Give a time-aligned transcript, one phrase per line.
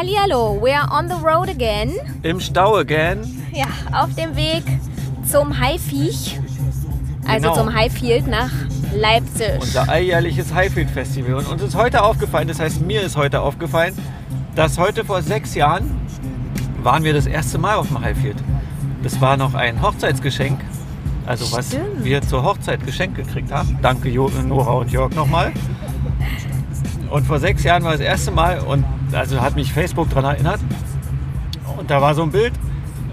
[0.00, 1.92] Hallihallo, we're on the road again.
[2.22, 3.20] Im Stau again.
[3.52, 4.62] Ja, auf dem Weg
[5.30, 6.40] zum Haifiech.
[7.28, 7.54] Also Genau.
[7.54, 8.50] zum Highfield nach
[8.96, 9.60] Leipzig.
[9.60, 11.34] Unser alljährliches Highfield Festival.
[11.34, 13.94] Und uns ist heute aufgefallen, das heißt mir ist heute aufgefallen,
[14.54, 16.00] dass heute vor sechs Jahren
[16.82, 18.38] waren wir das erste Mal auf dem Highfield.
[19.02, 20.62] Das war noch ein Hochzeitsgeschenk.
[21.26, 22.04] Also was Stimmt.
[22.04, 23.78] wir zur Hochzeit geschenkt gekriegt haben.
[23.82, 25.52] Danke Nora und Jörg nochmal.
[27.10, 28.82] Und vor sechs Jahren war das erste Mal und
[29.12, 30.60] also hat mich Facebook daran erinnert.
[31.78, 32.52] Und da war so ein Bild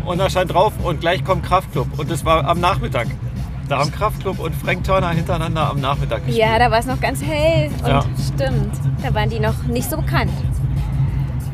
[0.06, 2.00] und da stand drauf und gleich kommt Kraftclub.
[2.00, 3.08] Und das war am Nachmittag.
[3.70, 6.38] Da haben Kraftclub und Frank Turner hintereinander am Nachmittag gespielt.
[6.38, 7.70] Ja, da war es noch ganz hell.
[7.84, 8.04] Und Ja.
[8.34, 10.32] stimmt, da waren die noch nicht so bekannt.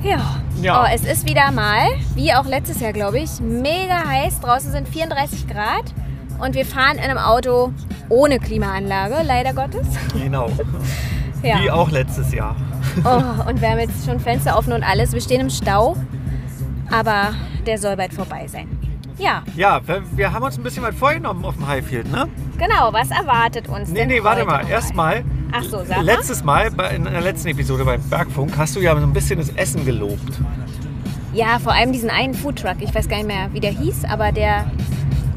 [0.04, 0.20] Ja.
[0.62, 0.84] Ja.
[0.84, 4.40] Oh, es ist wieder mal, wie auch letztes Jahr, glaube ich, mega heiß.
[4.42, 5.94] Draußen sind 34 Grad
[6.40, 7.74] und wir fahren in einem Auto
[8.10, 9.88] ohne Klimaanlage, leider Gottes.
[10.14, 10.50] Genau.
[11.42, 11.62] Ja.
[11.62, 12.56] Wie auch letztes Jahr.
[13.04, 15.14] Oh, und wir haben jetzt schon Fenster offen und alles.
[15.14, 15.96] Wir stehen im Stau,
[16.92, 17.34] aber
[17.66, 18.68] der soll bald vorbei sein.
[19.18, 22.28] Ja, Ja, wir, wir haben uns ein bisschen was vorgenommen auf dem Highfield, ne?
[22.58, 22.92] genau.
[22.92, 24.68] Was erwartet uns Nee, denn nee, warte heute mal.
[24.70, 26.06] Erstmal, Ach so, sag mal.
[26.06, 29.38] letztes Mal, bei, in der letzten Episode beim Bergfunk, hast du ja so ein bisschen
[29.40, 30.40] das Essen gelobt.
[31.32, 32.76] Ja, vor allem diesen einen Foodtruck.
[32.80, 34.66] Ich weiß gar nicht mehr, wie der hieß, aber der,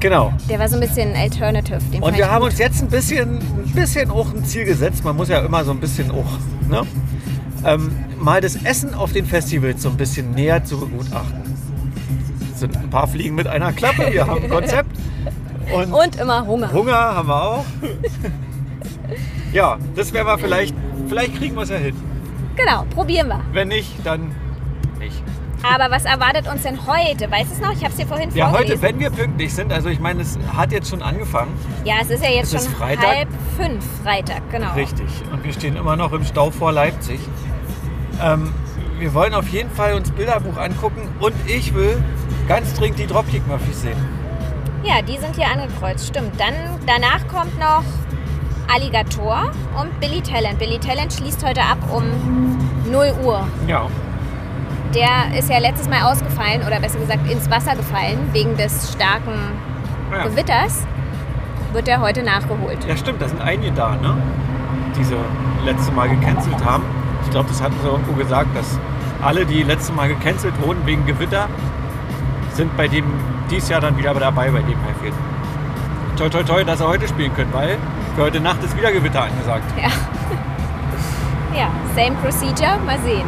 [0.01, 0.33] Genau.
[0.49, 1.79] der war so ein bisschen alternative.
[2.01, 2.51] Und wir haben gut.
[2.51, 5.05] uns jetzt ein bisschen, ein bisschen auch ein Ziel gesetzt.
[5.05, 6.39] Man muss ja immer so ein bisschen auch,
[6.71, 6.83] ne?
[7.67, 11.43] Ähm, mal das Essen auf den Festivals so ein bisschen näher zu begutachten.
[12.55, 14.11] Es sind ein paar Fliegen mit einer Klappe.
[14.13, 14.91] Wir haben ein Konzept.
[15.75, 16.73] Und, Und immer Hunger.
[16.73, 17.65] Hunger haben wir auch.
[19.53, 20.75] Ja, das werden wir vielleicht,
[21.09, 21.97] vielleicht kriegen wir es ja hin.
[22.57, 23.41] Genau, probieren wir.
[23.53, 24.31] Wenn nicht, dann
[24.99, 25.23] nicht.
[25.63, 27.31] Aber was erwartet uns denn heute?
[27.31, 27.73] Weißt du es noch?
[27.73, 28.83] Ich habe es dir vorhin Ja, heute, vorgelesen.
[28.83, 31.51] wenn wir pünktlich sind, also ich meine, es hat jetzt schon angefangen.
[31.85, 33.07] ja, es ist ja jetzt Es ist schon Freitag.
[33.07, 34.73] halb fünf Freitag, genau.
[34.75, 35.07] Richtig.
[35.33, 37.19] Und wir stehen immer noch im Stau vor Leipzig.
[38.23, 38.53] Ähm,
[38.99, 42.03] wir wollen auf jeden Fall uns Bilderbuch angucken und ich will
[42.49, 43.97] ganz dringend die Dropkick Muffys sehen.
[44.83, 46.39] Ja, die sind hier angekreuzt, stimmt.
[46.41, 46.55] Dann
[46.87, 47.83] danach kommt noch
[48.73, 49.51] Alligator
[49.81, 50.59] und Billy Talent.
[50.59, 52.05] Billy Talent schließt heute ab um
[52.91, 53.47] 0 Uhr.
[53.67, 53.87] Ja.
[54.95, 59.35] Der ist ja letztes Mal ausgefallen oder besser gesagt ins Wasser gefallen wegen des starken
[60.13, 60.87] Ja, Gewitters.
[61.73, 62.79] Wird er heute nachgeholt.
[62.89, 64.17] ja stimmt, da sind einige da, ne?
[64.97, 65.17] Die sie
[65.65, 66.85] letzte Mal gecancelt haben.
[67.27, 68.79] Ich glaube, das hatten sie irgendwo gesagt, dass
[69.21, 71.49] alle, die letzte Mal gecancelt wurden wegen Gewitter,
[72.53, 73.05] sind bei dem
[73.51, 75.15] dies Jahr dann wieder dabei bei dem Highfield.
[76.17, 77.77] Toi toi toi, dass er heute spielen können, weil
[78.15, 79.65] für heute Nacht ist wieder Gewitter angesagt.
[79.77, 79.91] Ja.
[81.59, 83.27] ja, same procedure, mal sehen.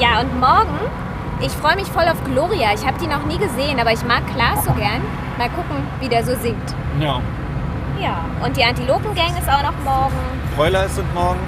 [0.00, 0.78] Ja, und morgen,
[1.40, 2.72] ich freue mich voll auf Gloria.
[2.74, 5.02] Ich habe die noch nie gesehen, aber ich mag Klaas so gern.
[5.38, 6.74] Mal gucken, wie der so singt.
[6.98, 7.20] Ja.
[8.00, 10.16] Ja, und die Antilopengang ist auch noch morgen.
[10.56, 11.38] Broilers sind morgen.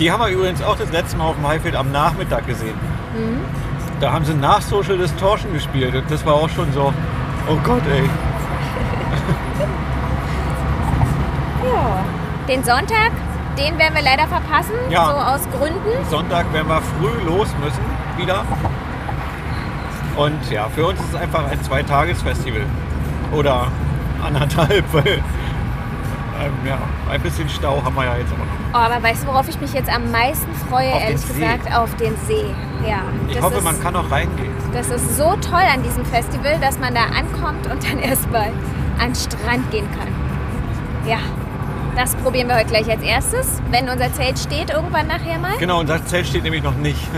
[0.00, 2.74] Die haben wir übrigens auch das letzte Mal auf dem Highfield am Nachmittag gesehen.
[4.00, 6.92] Da haben sie nach Social Distortion gespielt und das war auch schon so,
[7.48, 8.02] oh Gott ey.
[11.62, 12.04] Ja.
[12.48, 13.12] Den Sonntag,
[13.58, 15.04] den werden wir leider verpassen, Ja.
[15.04, 16.04] so aus Gründen.
[16.08, 17.84] Sonntag werden wir früh los müssen,
[18.16, 18.44] wieder.
[20.16, 22.62] Und ja, für uns ist es einfach ein Zweitagesfestival.
[23.32, 23.68] Oder
[24.24, 25.18] anderthalb, weil
[26.42, 26.78] ähm, ja,
[27.10, 28.52] ein bisschen Stau haben wir ja jetzt immer noch.
[28.72, 31.74] Oh, aber weißt du, worauf ich mich jetzt am meisten freue, Auf ehrlich gesagt?
[31.76, 32.46] Auf den See.
[32.88, 33.02] Ja.
[33.28, 34.52] Ich hoffe, ist, man kann auch reingehen.
[34.72, 38.48] Das ist so toll an diesem Festival, dass man da ankommt und dann erstmal
[38.98, 40.08] an den Strand gehen kann.
[41.06, 41.18] Ja,
[41.96, 45.56] das probieren wir heute gleich als erstes, wenn unser Zelt steht, irgendwann nachher mal.
[45.58, 47.08] Genau, unser Zelt steht nämlich noch nicht.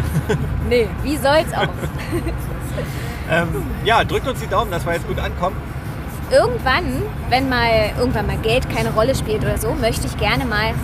[0.68, 1.68] Nee, wie soll's auch?
[3.30, 3.48] ähm,
[3.84, 5.56] ja, drückt uns die Daumen, dass wir jetzt gut ankommen.
[6.32, 10.74] Irgendwann, wenn mal irgendwann mal Geld keine Rolle spielt oder so, möchte ich gerne mal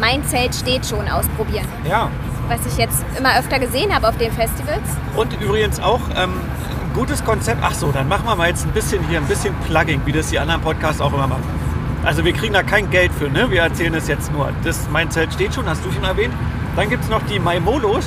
[0.00, 1.66] mein Zelt steht schon ausprobieren.
[1.88, 2.10] Ja,
[2.48, 4.82] Was ich jetzt immer öfter gesehen habe auf den Festivals.
[5.16, 7.58] Und übrigens auch ähm, ein gutes Konzept.
[7.62, 10.30] Ach so, dann machen wir mal jetzt ein bisschen hier ein bisschen Plugging, wie das
[10.30, 11.44] die anderen Podcasts auch immer machen.
[12.04, 13.48] Also wir kriegen da kein Geld für, ne?
[13.50, 14.50] Wir erzählen es jetzt nur.
[14.64, 16.34] Das, mein Zelt steht schon, hast du schon erwähnt.
[16.74, 18.04] Dann gibt es noch die Maimolos.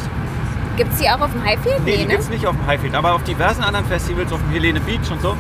[0.75, 1.85] Gibt es die auch auf dem Highfield?
[1.85, 2.09] Nee, die ne?
[2.09, 5.09] gibt es nicht auf dem Highfield, aber auf diversen anderen Festivals, auf dem Helene Beach
[5.09, 5.37] und so,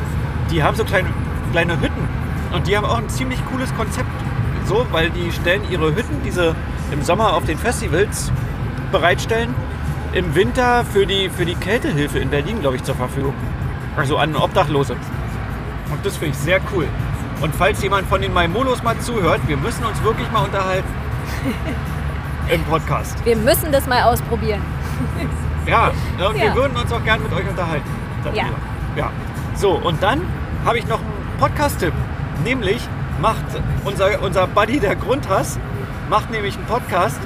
[0.49, 1.09] die haben so kleine,
[1.55, 2.09] kleine Hütten.
[2.53, 4.09] Und die haben auch ein ziemlich cooles Konzept.
[4.65, 6.53] So, weil die stellen ihre Hütten, diese
[6.91, 8.29] im Sommer auf den Festivals,
[8.91, 9.55] bereitstellen
[10.11, 13.33] im Winter für die, für die Kältehilfe in Berlin, glaube ich, zur Verfügung.
[13.95, 14.97] Also an Obdachlose.
[15.91, 16.87] Und das finde ich sehr cool.
[17.39, 20.89] Und falls jemand von den Maimolos mal zuhört, wir müssen uns wirklich mal unterhalten.
[22.53, 23.23] Im Podcast.
[23.25, 24.61] Wir müssen das mal ausprobieren.
[25.67, 26.55] Ja, und wir Ja.
[26.55, 27.89] würden uns auch gern mit euch unterhalten.
[28.35, 28.43] Ja.
[28.95, 29.09] ja.
[29.55, 30.21] So, und dann
[30.65, 30.94] habe ich noch
[31.37, 31.93] Podcast-Tipp.
[32.43, 32.81] Nämlich
[33.21, 33.45] macht
[33.83, 35.59] unser, unser Buddy der Grundhass,
[36.09, 37.19] macht nämlich einen Podcast,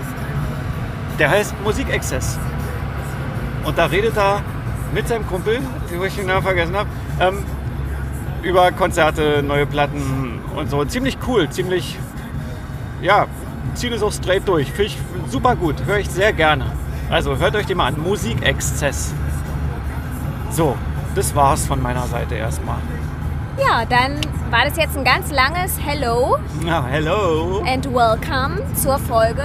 [1.17, 2.37] der heißt Musikexzess.
[3.65, 4.41] Und da redet er
[4.93, 5.59] mit seinem Kumpel,
[5.91, 6.89] den ich den Namen vergessen habe,
[7.19, 7.43] ähm,
[8.41, 10.85] über Konzerte, neue Platten und so.
[10.85, 11.97] Ziemlich cool, ziemlich,
[13.01, 13.27] ja,
[13.73, 14.67] zieht es auch straight durch.
[14.67, 14.97] Finde ich
[15.29, 16.65] super gut, höre ich sehr gerne.
[17.09, 19.13] Also hört euch den mal an, Musikexzess.
[20.51, 20.77] So,
[21.15, 22.77] das war's von meiner Seite erstmal.
[23.59, 24.19] Ja, dann
[24.51, 27.63] war das jetzt ein ganz langes Hello Ja, hello.
[27.67, 29.43] and Welcome zur Folge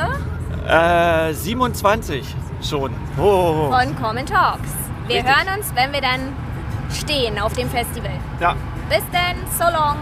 [0.66, 2.93] Äh, 27 schon.
[3.19, 4.70] Oh, von Common Talks.
[5.06, 5.34] Wir Richtig.
[5.34, 6.20] hören uns, wenn wir dann
[6.90, 8.12] stehen auf dem Festival.
[8.40, 8.55] ja.
[8.88, 9.96] Bis dann, so long.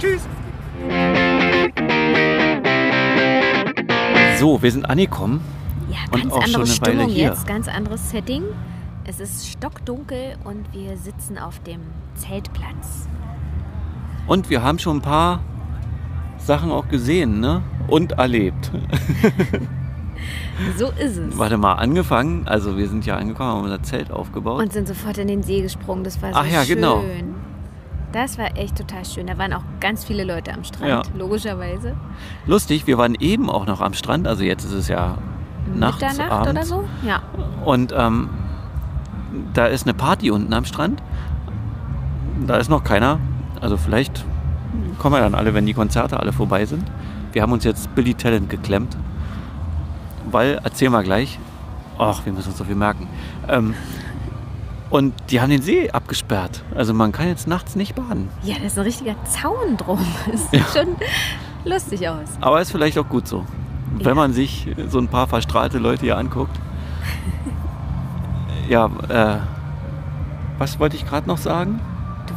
[0.00, 0.22] Tschüss.
[4.38, 5.40] So, wir sind angekommen.
[5.88, 7.24] Ja, Und ganz auch schon andere eine Weile Stimmung hier.
[7.28, 8.42] jetzt, ganz anderes Setting.
[9.04, 11.80] Es ist stockdunkel und wir sitzen auf dem
[12.16, 13.06] Zeltplatz.
[14.26, 15.40] Und wir haben schon ein paar
[16.38, 17.62] Sachen auch gesehen, ne?
[17.88, 18.70] Und erlebt.
[20.78, 21.38] So ist es.
[21.38, 22.48] Warte mal, angefangen.
[22.48, 24.62] Also wir sind ja angekommen, haben unser Zelt aufgebaut.
[24.62, 26.02] Und sind sofort in den See gesprungen.
[26.02, 26.76] Das war so Ach ja, schön.
[26.76, 27.04] genau.
[28.12, 29.26] Das war echt total schön.
[29.26, 31.02] Da waren auch ganz viele Leute am Strand, Ja.
[31.14, 31.94] logischerweise.
[32.46, 34.26] Lustig, wir waren eben auch noch am Strand.
[34.26, 35.18] Also jetzt ist es ja
[35.74, 36.50] nachts, Mitternacht abends.
[36.50, 36.84] oder so?
[37.06, 37.22] Ja.
[37.66, 38.30] Und ähm,
[39.52, 41.02] da ist eine Party unten am Strand.
[42.46, 43.18] Da ist noch keiner.
[43.60, 44.24] Also vielleicht
[44.98, 46.84] kommen wir dann alle, wenn die Konzerte alle vorbei sind.
[47.32, 48.96] Wir haben uns jetzt Billy Talent geklemmt.
[50.30, 51.38] Weil, erzählen wir gleich.
[51.98, 53.08] Ach, wir müssen uns so viel merken.
[53.48, 53.74] Ähm,
[54.90, 56.62] und die haben den See abgesperrt.
[56.74, 58.28] Also man kann jetzt nachts nicht baden.
[58.42, 59.98] Ja, da ist ein richtiger Zaun drum.
[60.30, 60.96] Das sieht schon
[61.64, 62.28] lustig aus.
[62.40, 63.44] Aber ist vielleicht auch gut so.
[63.98, 64.14] Wenn Ja.
[64.14, 66.56] man sich so ein paar verstrahlte Leute hier anguckt.
[68.68, 69.38] Ja, äh,
[70.58, 71.80] was wollte ich gerade noch sagen?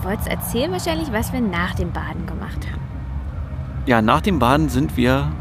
[0.01, 2.81] Du wolltest erzählen wahrscheinlich, was wir nach dem Baden gemacht haben.
[3.85, 5.31] Ja, nach dem Baden sind wir.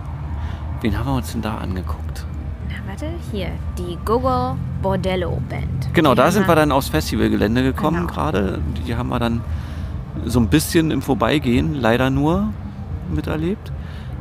[0.81, 2.25] Wen haben wir uns denn da angeguckt?
[2.69, 5.89] Na, warte, hier, die Gogo Bordello Band.
[5.93, 8.13] Genau, Die da sind wir dann aufs Festivalgelände gekommen Genau.
[8.13, 8.61] gerade.
[8.87, 9.41] Die haben wir dann
[10.25, 12.49] so ein bisschen im Vorbeigehen, leider nur,
[13.13, 13.73] miterlebt.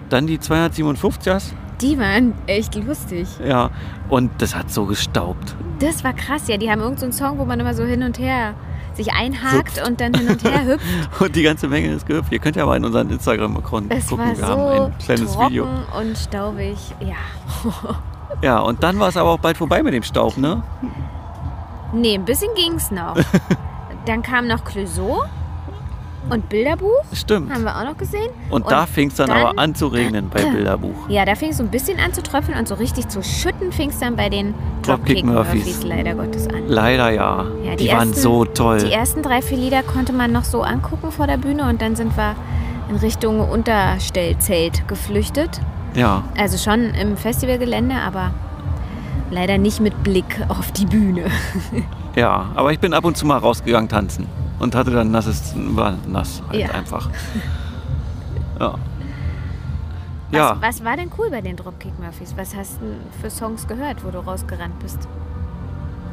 [0.09, 1.53] Dann die 257ers.
[1.81, 3.27] Die waren echt lustig.
[3.45, 3.69] Ja,
[4.09, 5.55] und das hat so gestaubt.
[5.79, 6.57] Das war krass, ja.
[6.57, 8.53] Die haben irgendeinen so einen Song, wo man immer so hin und her
[8.97, 9.87] sich einhakt Hüpft.
[9.87, 10.85] und dann hin und her hüpft.
[11.21, 12.31] Und die ganze Menge ist gehüpft.
[12.31, 14.37] Ihr könnt ja mal in unseren Instagram-Account Es gucken.
[14.37, 15.67] Wir haben so ein kleines Video.
[15.97, 16.77] und staubig.
[16.99, 17.15] Ja.
[18.41, 20.61] Ja, und dann war es aber auch bald vorbei mit dem Staub, ne?
[21.93, 23.15] Nee, ein bisschen ging's noch.
[24.05, 25.23] dann kam noch Clouseau
[26.29, 27.03] und Bilderbuch.
[27.13, 27.51] Stimmt.
[27.53, 28.29] Haben wir auch noch gesehen.
[28.49, 31.09] Und, da fing es dann, dann- aber an zu regnen bei Bilderbuch.
[31.09, 33.71] Ja, da fing es so ein bisschen an zu tröpfeln und so richtig zu schütten
[33.71, 34.53] fing es dann bei den
[34.83, 35.65] Dropkick Dropkick Murphys.
[35.65, 36.67] Murphys leider Gottes an.
[36.67, 37.45] Leider ja.
[37.63, 38.79] Ja, die, waren ersten- so toll.
[38.83, 41.95] Die ersten drei, vier Lieder konnte man noch so angucken vor der Bühne und dann
[41.95, 42.35] sind wir
[42.89, 45.59] in Richtung Unterstellzelt geflüchtet.
[45.93, 48.31] Ja, Also schon im Festivalgelände, aber
[49.31, 51.25] leider nicht mit Blick auf die Bühne.
[52.15, 52.45] ja.
[52.55, 54.27] Aber ich bin ab und zu mal rausgegangen tanzen.
[54.59, 56.71] Und hatte dann nasses, war nass halt Ja.
[56.71, 57.09] einfach.
[58.59, 58.73] Ja.
[60.31, 62.33] Ja, Was, was war denn cool bei den Dropkick Murphys?
[62.35, 65.07] Was hast du denn für Songs gehört, wo du rausgerannt bist?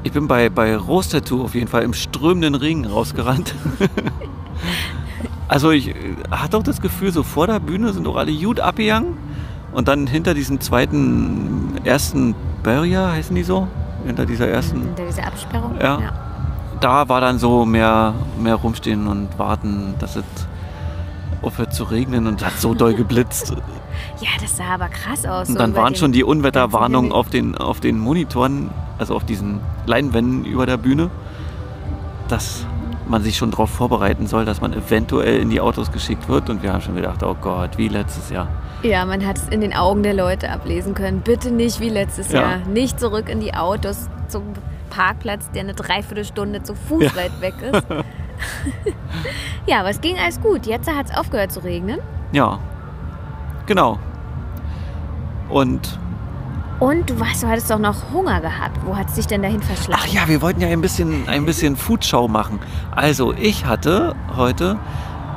[0.02, 3.54] ich bin bei, bei Rose Tattoo auf jeden Fall im strömenden Regen rausgerannt.
[5.48, 5.94] also ich äh,
[6.30, 9.16] hatte auch das Gefühl, so vor der Bühne sind auch alle gut abgegangen.
[9.72, 13.66] Und dann hinter diesem zweiten, ersten Barrier, heißen die so?
[14.06, 15.74] Hinter dieser ersten Hinter dieser Absperrung?
[15.80, 16.12] Ja.
[16.84, 20.24] Da war dann so mehr, mehr rumstehen und warten, dass es
[21.40, 23.54] aufhört zu regnen und hat so doll geblitzt.
[24.20, 25.48] Ja, das sah aber krass aus.
[25.48, 29.60] Und so dann waren schon die Unwetterwarnungen auf den, auf den Monitoren, also auf diesen
[29.86, 31.10] Leinwänden über der Bühne,
[32.28, 32.66] dass
[33.08, 36.50] man sich schon darauf vorbereiten soll, dass man eventuell in die Autos geschickt wird.
[36.50, 38.48] Und wir haben schon gedacht, oh Gott, wie letztes Jahr.
[38.82, 41.22] Ja, man hat es in den Augen der Leute ablesen können.
[41.22, 42.40] Bitte nicht wie letztes Ja.
[42.42, 42.58] Jahr.
[42.70, 44.42] Nicht zurück in die Autos zum
[44.94, 47.16] Parkplatz, der eine Dreiviertelstunde zu Fuß Ja.
[47.16, 47.86] weit weg ist.
[49.66, 50.66] ja, aber es ging alles gut.
[50.66, 51.98] Jetzt hat es aufgehört zu regnen.
[52.32, 52.58] Ja,
[53.66, 53.98] genau.
[55.48, 55.98] Und
[56.80, 58.78] Und du weißt, du hattest doch noch Hunger gehabt.
[58.84, 60.02] Wo hat es dich denn dahin verschlagen?
[60.04, 62.58] Ach ja, wir wollten ja ein bisschen, ein bisschen Foodshow machen.
[62.94, 64.78] Also ich hatte heute,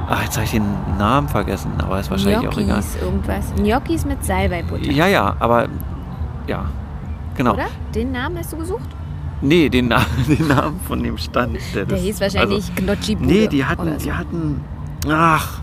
[0.09, 0.65] ach jetzt habe ich den
[0.97, 2.81] Namen vergessen, aber ist wahrscheinlich auch egal.
[2.81, 3.53] Gnocchis, irgendwas.
[3.55, 4.83] Gnocchis mit Salbeibutter.
[4.91, 5.67] Ja, ja, aber
[6.47, 6.65] ja,
[7.35, 7.53] Genau.
[7.53, 7.67] Oder?
[7.93, 8.89] Den Namen hast du gesucht?
[9.41, 11.57] Nee, den, Na den Namen von dem Stand.
[11.75, 14.05] Der, Der hieß wahrscheinlich also, Gnocchi Nee, die hatten, so.
[14.05, 14.61] die hatten.
[15.09, 15.59] Ach.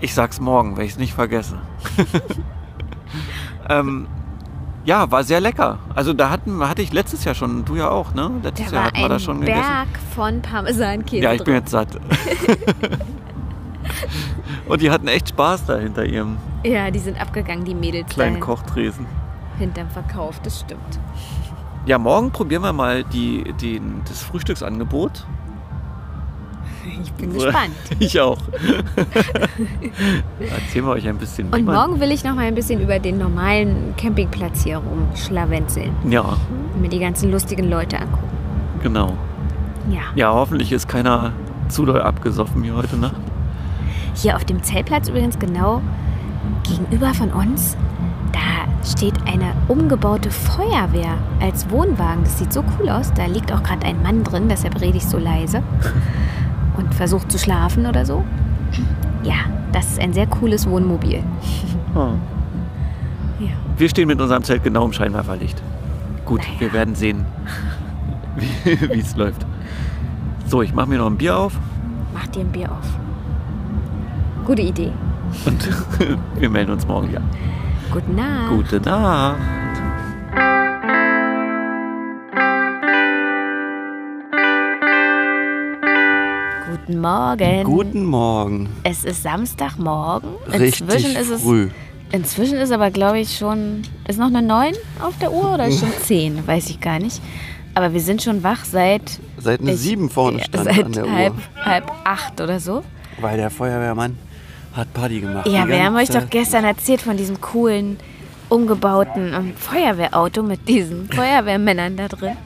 [0.00, 1.58] Ich sag's morgen, wenn ich es nicht vergesse.
[3.68, 4.06] ähm,
[4.84, 5.78] ja, war sehr lecker.
[5.94, 8.30] Also da hatten, hatte ich letztes Jahr schon, du ja auch, ne?
[8.42, 9.60] Letztes Da Jahr hatten wir das schon gegessen.
[9.60, 11.98] Berg von Parmesankäse Ja, ich bin jetzt satt.
[14.68, 18.38] Und die hatten echt Spaß da hinter ihrem Ja, die sind abgegangen, die Mädels kleinen
[18.38, 19.06] da Kochtresen.
[19.58, 20.98] hinterm Verkauf, das stimmt.
[21.88, 25.24] Ja, morgen probieren wir mal die, den, das Frühstücksangebot.
[27.02, 27.72] Ich bin gespannt.
[27.98, 28.36] Ich auch.
[30.38, 31.48] Erzählen wir euch ein bisschen.
[31.48, 35.92] Und morgen will ich noch mal ein bisschen über den normalen Campingplatz hier rumschlawenzeln.
[36.10, 36.36] Ja,
[36.74, 38.28] und Mir die ganzen lustigen Leute angucken.
[38.82, 39.16] genau.
[39.90, 40.00] Ja.
[40.14, 41.32] Ja, hoffentlich ist keiner
[41.70, 43.16] zu doll abgesoffen hier heute Nacht.
[44.14, 45.80] Hier auf dem Zeltplatz übrigens genau
[46.64, 47.78] gegenüber von uns,
[48.84, 52.24] steht eine umgebaute Feuerwehr als Wohnwagen.
[52.24, 53.12] Das sieht so cool aus.
[53.14, 55.62] Da liegt auch gerade ein Mann drin, deshalb rede ich so leise
[56.76, 58.24] und versucht zu schlafen oder so.
[59.24, 59.34] Ja,
[59.72, 61.22] das ist ein sehr cooles Wohnmobil.
[61.94, 62.08] Oh.
[63.40, 63.50] Ja.
[63.76, 65.62] Wir stehen mit unserem Zelt genau im Scheinwerferlicht.
[66.24, 66.54] Gut, Naja.
[66.58, 67.24] wir werden sehen,
[68.64, 69.46] wie es läuft.
[70.46, 71.52] So, ich mache mir noch ein Bier auf
[72.12, 72.88] Mach dir ein Bier auf.
[74.44, 74.90] Gute Idee.
[75.46, 75.68] und
[76.40, 77.20] wir melden uns morgen wieder.
[77.92, 78.50] Gute Nacht.
[78.50, 79.38] Gute Nacht.
[86.70, 87.64] Guten Morgen.
[87.64, 88.68] Guten Morgen.
[88.84, 90.30] Es ist Samstagmorgen.
[90.50, 91.68] Richtig Inzwischen ist es früh.
[92.12, 93.82] Inzwischen ist aber, glaube ich, schon.
[94.06, 96.46] Ist noch eine 9 auf der Uhr oder ist schon 10?
[96.46, 97.20] Weiß ich gar nicht.
[97.74, 99.02] Aber wir sind schon wach seit.
[99.38, 101.64] Seit eine ich- sieben vorne ja, stand Seit an der halb, Uhr.
[101.64, 102.82] halb acht oder so.
[103.20, 104.16] Weil der Feuerwehrmann
[104.74, 105.46] hat Party gemacht.
[105.48, 107.98] Ja, wir haben euch doch gestern erzählt von diesem coolen,
[108.48, 112.36] umgebauten ähm, Feuerwehrauto mit diesen Feuerwehrmännern da drin.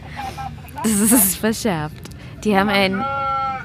[0.83, 1.97] Das ist verschärft.
[2.45, 3.05] Die haben ein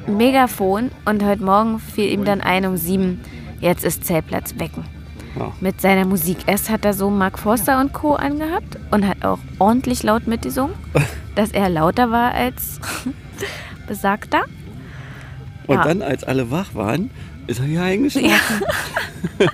[0.07, 3.21] Megafon und heute Morgen fiel ihm dann ein um sieben,
[3.59, 4.83] jetzt ist Zeltplatz wecken.
[5.37, 5.51] Ja.
[5.59, 6.37] Mit seiner Musik.
[6.47, 8.15] Erst hat er so Mark Forster und Co.
[8.15, 10.73] angehabt und hat auch ordentlich laut mitgesungen,
[11.35, 12.79] dass er lauter war als
[13.87, 14.41] besagter.
[15.67, 15.83] Und Ja.
[15.83, 17.09] dann, als alle wach waren,
[17.47, 18.61] ist er hier eingeschlafen.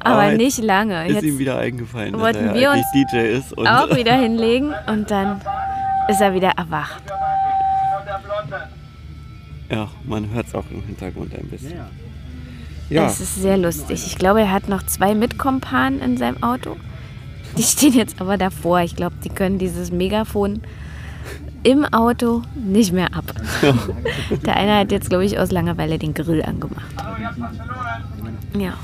[0.00, 1.06] Aber Aber nicht lange.
[1.06, 3.52] Ist Jetzt ihm wieder eingefallen, dass wollten er wir uns DJ ist.
[3.52, 5.40] Und auch wieder hinlegen und dann
[6.08, 7.02] ist er wieder erwacht.
[9.70, 11.80] Ja, man hört es auch im Hintergrund ein bisschen.
[12.90, 14.04] Ja, Es ist sehr lustig.
[14.06, 16.76] Ich glaube, er hat noch zwei Mitkompanen in seinem Auto.
[17.56, 18.80] Die stehen jetzt aber davor.
[18.80, 20.62] Ich glaube, die können dieses Megafon
[21.64, 23.24] im Auto nicht mehr ab.
[24.46, 26.84] Der eine hat jetzt, glaube ich, aus Langeweile den Grill angemacht.
[28.58, 28.74] Ja.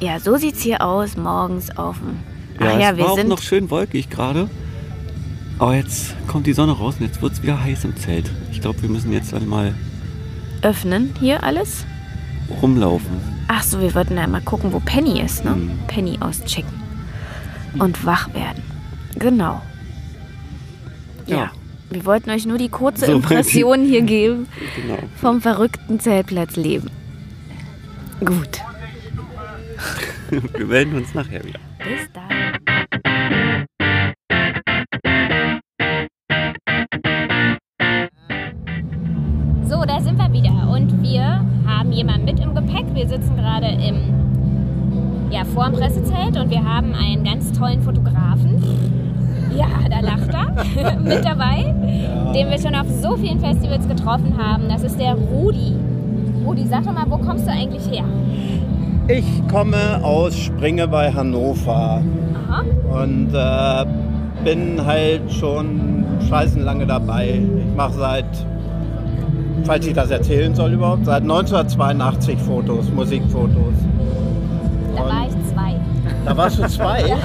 [0.00, 2.18] Ja, so sieht's hier aus, morgens auf dem.
[2.64, 3.28] ja, Ach ja, es wir war auch sind.
[3.28, 4.50] noch schön wolkig gerade.
[5.58, 8.30] Aber jetzt kommt die Sonne raus und jetzt wird es wieder heiß im Zelt.
[8.52, 9.74] Ich glaube, wir müssen jetzt dann mal
[10.62, 11.86] öffnen hier alles.
[12.60, 13.36] rumlaufen.
[13.48, 15.52] Ach so, wir wollten einmal gucken, wo Penny ist, ne?
[15.52, 15.70] Mhm.
[15.86, 16.82] Penny auschecken.
[17.78, 18.62] Und wach werden.
[19.18, 19.62] Genau.
[21.26, 21.36] Ja.
[21.36, 21.50] Ja.
[21.90, 24.48] Wir wollten euch nur die kurze So, Impression hier geben
[24.80, 24.98] Genau.
[25.20, 26.90] vom verrückten Zeltplatzleben.
[28.24, 28.60] Gut.
[30.30, 31.60] Wir melden uns nachher wieder.
[31.78, 32.26] Bis dann.
[39.68, 42.86] So, da sind wir wieder und wir haben jemanden mit im Gepäck.
[42.94, 44.14] Wir sitzen gerade im
[45.30, 48.62] ja, vor dem Pressezelt und wir haben einen ganz tollen Fotografen.
[49.56, 50.30] Ja, da lacht
[50.76, 51.74] er mit dabei,
[52.34, 54.68] den wir schon auf so vielen Festivals getroffen haben.
[54.68, 55.74] Das ist der Rudi.
[56.44, 58.04] Rudi, sag doch mal, wo kommst du eigentlich her?
[59.08, 62.02] Ich komme aus Springe bei Hannover
[62.48, 62.62] Aha.
[63.02, 63.86] und äh,
[64.44, 67.40] bin halt schon scheißen lange dabei.
[67.40, 68.24] Ich mache seit,
[69.64, 73.74] falls ich das erzählen soll überhaupt, seit 1982 Fotos, Musikfotos.
[74.96, 75.74] Da Und- war ich zwei.
[76.24, 77.00] Da warst du zwei?
[77.08, 77.16] Ja,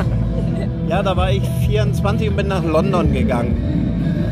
[0.92, 3.56] da war ich 24 und bin nach London gegangen,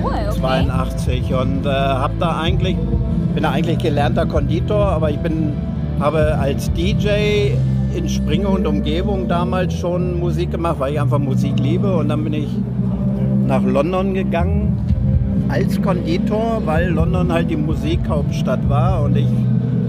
[0.03, 0.39] Cool, okay.
[0.39, 2.75] 82 und äh, hab da eigentlich,
[3.33, 5.53] bin da eigentlich gelernter Konditor, aber ich bin,
[5.99, 7.51] habe als DJ
[7.95, 12.23] in Springe und Umgebung damals schon Musik gemacht, weil ich einfach Musik liebe und dann
[12.23, 12.49] bin ich
[13.47, 14.77] nach London gegangen
[15.49, 19.27] als Konditor, weil London halt die Musikhauptstadt war und ich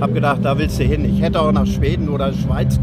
[0.00, 1.04] habe gedacht, da willst du hin.
[1.04, 2.80] Ich hätte auch nach Schweden oder Schweiz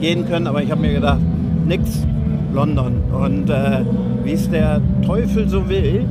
[0.00, 1.20] gehen können, aber ich habe mir gedacht,
[1.66, 2.06] nix,
[2.52, 3.02] London.
[3.12, 3.84] Und äh,
[4.24, 6.04] wie es der Teufel so will,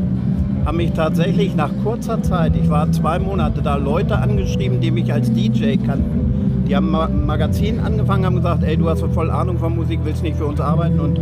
[0.66, 5.14] haben mich tatsächlich nach kurzer Zeit, ich war zwei Monate da, Leute angeschrieben, die mich
[5.14, 9.32] als DJ kannten, Die haben ein Magazin angefangen, haben gesagt, ey, du hast so voll
[9.32, 11.20] Ahnung von Musik, willst nicht für uns arbeiten und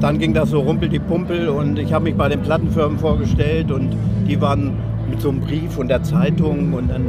[0.00, 3.72] dann ging das so rumpel die Pumpel und ich habe mich bei den Plattenfirmen vorgestellt
[3.72, 3.90] und
[4.28, 4.72] die waren
[5.12, 7.04] mit so einem Brief und der Zeitung und dann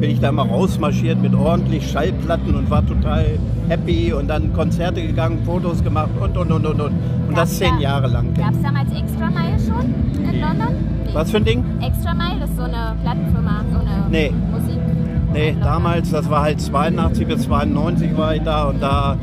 [0.00, 3.26] bin ich da mal rausmarschiert mit ordentlich Schallplatten und war total
[3.68, 6.92] happy und dann Konzerte gegangen, Fotos gemacht und und und und und.
[6.92, 8.32] Und das Gab's zehn da- Jahre lang.
[8.34, 10.68] Gab es damals Extra Mile schon in London?
[11.04, 11.10] Nee.
[11.12, 11.64] Was für ein Ding?
[11.80, 14.32] Extra Mile ist so eine Plattenfirma, so eine Nee.
[14.52, 14.78] Musik.
[15.32, 19.16] Nee, damals, das war halt 82 bis 92 war ich da und da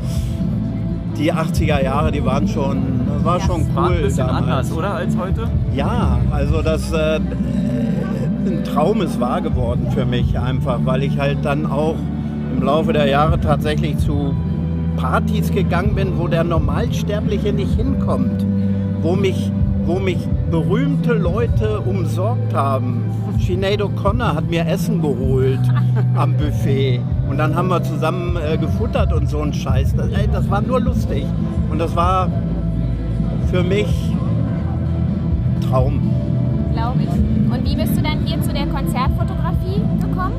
[1.16, 2.76] die 80er Jahre, die waren schon,
[3.08, 4.42] das war Ja, schon es War ein cool bisschen damals.
[4.44, 5.48] anders, oder, als heute?
[5.74, 7.20] Ja, also das äh,
[8.46, 11.96] ein Traum ist wahr geworden für mich einfach, weil ich halt dann auch
[12.56, 14.34] im Laufe der Jahre tatsächlich zu
[14.96, 18.44] Partys gegangen bin, wo der Normalsterbliche nicht hinkommt,
[19.00, 19.50] wo mich,
[19.86, 20.18] wo mich
[20.50, 23.04] berühmte Leute umsorgt haben.
[23.38, 25.60] Sinead O'Connor hat mir Essen geholt
[26.16, 29.94] am Buffet und dann haben wir zusammen äh, gefuttert und so ein Scheiß.
[29.94, 31.24] Das, ey, das war nur lustig
[31.70, 32.28] und das war
[33.50, 33.86] für mich
[35.68, 36.17] Traum.
[36.78, 37.10] Glaube ich.
[37.52, 40.34] Und wie bist du dann hier zu der Konzertfotografie gekommen?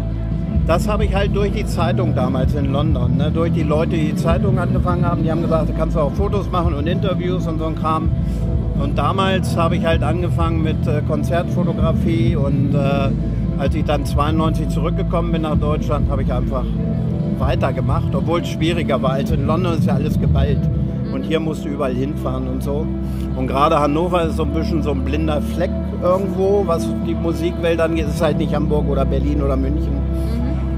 [0.65, 3.29] Das habe ich halt durch die Zeitung damals in London, ne?
[3.29, 6.49] durch die Leute, die die Zeitung angefangen haben, die haben gesagt, du kannst auch Fotos
[6.49, 8.09] machen und Interviews und so ein Kram.
[8.81, 13.09] Und damals habe ich halt angefangen mit äh, Konzertfotografie und äh,
[13.59, 16.63] als ich dann 92 zurückgekommen bin nach Deutschland, habe ich einfach
[17.37, 19.11] weitergemacht, obwohl es schwieriger war.
[19.11, 20.61] Als in London ist ja alles geballt
[21.13, 22.85] und hier musst du überall hinfahren und so.
[23.35, 27.79] Und gerade Hannover ist so ein bisschen so ein blinder Fleck irgendwo, was die Musikwelt
[27.79, 28.07] angeht.
[28.07, 29.99] Es ist halt nicht Hamburg oder Berlin oder München.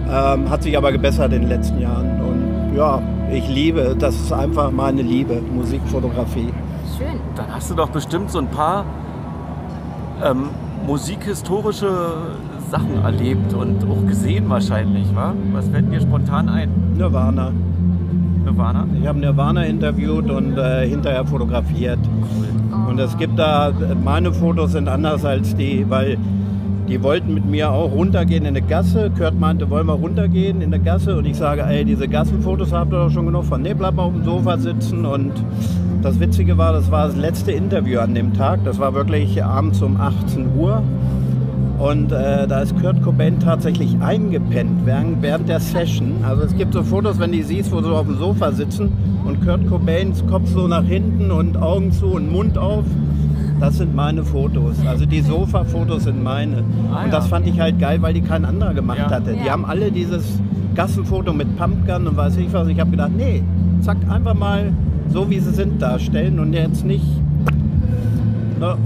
[0.10, 2.20] Ähm, hat sich aber gebessert in den letzten Jahren.
[2.22, 3.02] Und ja,
[3.32, 6.52] ich liebe, das ist einfach meine Liebe, Musikfotografie.
[6.98, 7.20] Schön.
[7.36, 8.86] Dann hast du doch bestimmt so ein paar
[10.24, 10.50] ähm,
[10.86, 11.90] musikhistorische
[12.70, 15.34] Sachen erlebt und auch gesehen wahrscheinlich, wa?
[15.52, 16.70] Was fällt dir spontan ein?
[16.98, 17.52] Nirvana.
[18.44, 18.88] Nirvana?
[19.00, 22.00] Ich habe Nirvana interviewt und äh, hinterher fotografiert.
[22.90, 23.72] Und es gibt da,
[24.04, 26.18] meine Fotos sind anders als die, weil
[26.88, 29.12] die wollten mit mir auch runtergehen in eine Gasse.
[29.18, 31.18] Kurt meinte, wollen wir runtergehen in eine Gasse?
[31.18, 33.62] Und ich sage, ey, diese Gassenfotos habt ihr doch schon genug von.
[33.62, 35.06] Nee, bleib mal auf dem Sofa sitzen.
[35.06, 35.32] Und
[36.02, 38.66] das Witzige war, das war das letzte Interview an dem Tag.
[38.66, 40.84] Das war wirklich abends um 18 Uhr.
[41.82, 46.14] Und äh, da ist Kurt Cobain tatsächlich eingepennt während, während der Session.
[46.24, 48.92] Also es gibt so Fotos, wenn du siehst, wo sie auf dem Sofa sitzen
[49.26, 52.84] und Kurt Cobains Kopf so nach hinten und Augen zu und Mund auf.
[53.60, 54.76] Das sind meine Fotos.
[54.88, 56.64] Also die Sofa-Fotos sind meine.
[56.94, 57.30] Ah, und das ja.
[57.32, 59.10] fand ich halt geil, weil die kein anderer gemacht Ja.
[59.10, 59.34] hatte.
[59.34, 59.54] Die Ja.
[59.54, 60.40] haben alle dieses
[60.76, 62.68] Gassenfoto mit Pumpgun und weiß ich was.
[62.68, 63.42] Ich habe gedacht, nee,
[63.82, 64.72] zack, einfach mal
[65.10, 67.06] so wie sie sind darstellen und jetzt nicht
[68.60, 68.78] ne,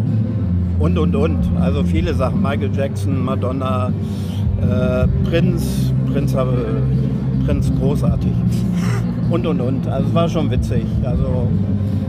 [0.80, 1.40] und und und.
[1.60, 2.42] Also viele Sachen.
[2.42, 3.92] Michael Jackson, Madonna,
[4.62, 6.82] äh, Prinz, Prinz, habe,
[7.46, 8.32] Prinz großartig.
[9.30, 9.88] Und und und.
[9.88, 10.86] Also es war schon witzig.
[11.04, 11.48] Also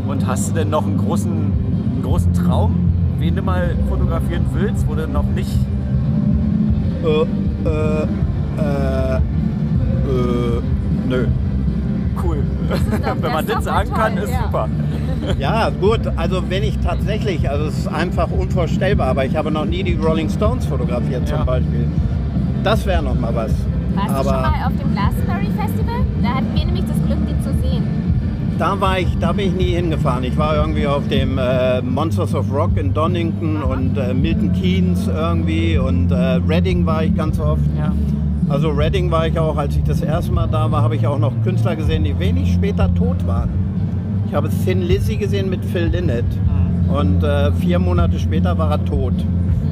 [0.08, 4.86] Und hast du denn noch einen großen, einen großen Traum, wen du mal fotografieren willst,
[4.88, 5.50] wo du noch nicht.
[7.04, 7.22] äh,
[7.68, 8.06] äh,
[8.58, 10.60] äh, äh,
[11.08, 11.26] nö.
[12.22, 12.38] Cool.
[13.20, 14.44] Wenn man das sagen kann, ist ja.
[14.44, 14.68] super.
[15.38, 19.64] Ja, gut, also wenn ich tatsächlich, also es ist einfach unvorstellbar, aber ich habe noch
[19.64, 21.44] nie die Rolling Stones fotografiert zum Ja.
[21.44, 21.86] Beispiel.
[22.62, 23.52] Das wäre noch mal was.
[23.94, 26.00] Warst du aber schon mal auf dem Glastonbury Festival?
[26.22, 27.82] Da hatten wir nämlich das Glück, die zu sehen.
[28.58, 30.24] da war ich, da bin ich nie hingefahren.
[30.24, 35.08] Ich war irgendwie auf dem äh, Monsters of Rock in Donington und äh, Milton Keynes
[35.08, 37.62] irgendwie und äh, Reading war ich ganz oft.
[37.78, 37.92] Ja.
[38.48, 41.18] Also Reading war ich auch, als ich das erste Mal da war, habe ich auch
[41.18, 43.50] noch Künstler gesehen, die wenig später tot waren.
[44.26, 46.24] Ich habe Thin Lizzy gesehen mit Phil Lynott
[46.88, 49.14] und äh, vier Monate später war er tot.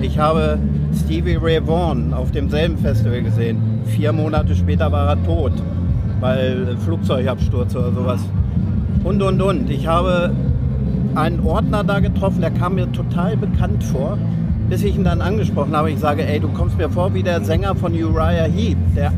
[0.01, 0.59] Ich habe
[0.95, 3.59] Stevie Ray Vaughan auf demselben Festival gesehen.
[3.87, 5.53] Vier Monate später war er tot,
[6.21, 8.21] weil Flugzeugabsturz oder sowas.
[9.03, 9.71] Und, und, und.
[9.71, 10.33] Ich habe
[11.15, 14.17] einen Ordner da getroffen, der kam mir total bekannt vor,
[14.71, 15.91] bis ich ihn dann angesprochen habe.
[15.91, 19.13] Ich sage, ey, du kommst mir vor wie der Sänger von Uriah Heep, der,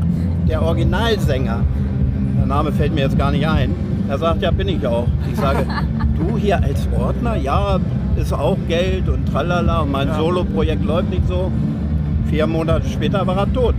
[0.47, 1.61] der Originalsänger.
[2.39, 3.75] Der Name fällt mir jetzt gar nicht ein.
[4.09, 5.07] Er sagt, ja, bin ich auch.
[5.31, 5.65] Ich sage,
[6.17, 7.35] du hier als Ordner?
[7.35, 7.79] Ja,
[8.15, 10.15] ist auch Geld und tralala und mein Ja.
[10.15, 11.51] Solo-Projekt läuft nicht so.
[12.29, 13.75] Vier Monate später war er tot.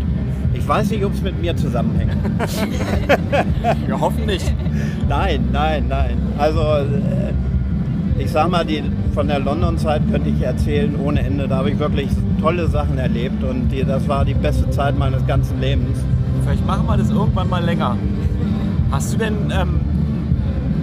[0.55, 2.17] Ich weiß nicht, ob es mit mir zusammenhängt.
[3.87, 4.53] Wir hoffen nicht.
[5.09, 6.17] Nein, nein, nein.
[6.39, 7.33] Also äh,
[8.19, 8.83] ich sag mal, die,
[9.15, 11.47] von der London-Zeit könnte ich erzählen ohne Ende.
[11.49, 12.09] Da habe ich wirklich
[12.41, 15.99] tolle Sachen erlebt und die, das war die beste Zeit meines ganzen Lebens.
[16.45, 17.97] Vielleicht machen wir das irgendwann mal länger.
[18.91, 19.81] Hast du denn ähm,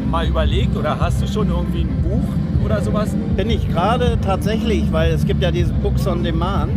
[0.10, 2.24] mal überlegt oder hast du schon irgendwie ein Buch
[2.66, 3.16] oder sowas?
[3.36, 6.72] Bin ich gerade tatsächlich, weil es gibt ja diese Books on Demand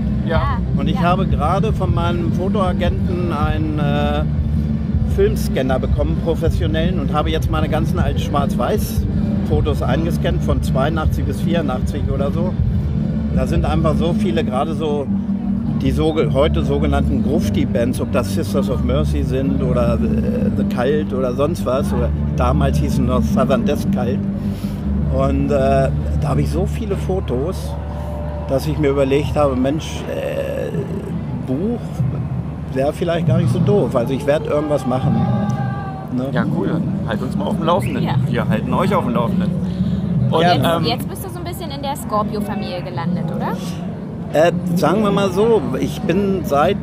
[0.76, 1.02] und ich Ja.
[1.02, 4.24] habe gerade von meinem Fotoagenten ein äh,
[5.14, 12.02] Filmscanner bekommen, professionellen, und habe jetzt meine ganzen alten Schwarz-Weiß-Fotos eingescannt, von 82 bis 84
[12.12, 12.52] oder so.
[13.34, 15.06] Da sind einfach so viele, gerade so
[15.82, 21.12] die so, heute sogenannten Grufti-Bands, ob das Sisters of Mercy sind oder äh, The Cult
[21.12, 24.18] oder sonst was, oder damals hießen noch Southern Death Cult.
[25.14, 25.88] Und äh,
[26.20, 27.72] da habe ich so viele Fotos,
[28.48, 30.70] dass ich mir überlegt habe, Mensch, äh,
[31.46, 31.80] Buch
[32.74, 33.94] wäre vielleicht gar nicht so doof.
[33.96, 35.14] Also ich werde irgendwas machen.
[36.14, 36.26] Ne?
[36.32, 36.80] Ja, cool.
[37.06, 38.02] Halt uns mal auf dem Laufenden.
[38.02, 38.16] Ja.
[38.28, 39.50] Wir halten euch auf dem Laufenden.
[40.30, 43.52] Und, Ja, Jetzt, ähm, jetzt bist du so ein bisschen in der Scorpio-Familie gelandet, oder?
[44.32, 46.76] Äh, sagen wir mal so, ich bin seit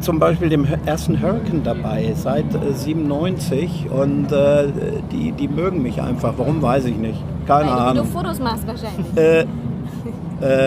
[0.00, 4.68] zum Beispiel dem ersten Hurricane dabei, seit äh, 97 und äh,
[5.12, 6.34] die, die mögen mich einfach.
[6.36, 7.22] Warum, weiß ich nicht.
[7.46, 8.06] Keine Weil du Ahnung.
[8.06, 9.16] Fotos machst wahrscheinlich.
[9.16, 9.46] Äh,